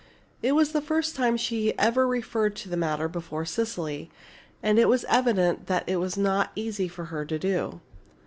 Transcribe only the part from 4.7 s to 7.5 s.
it was evident that it was not easy for her to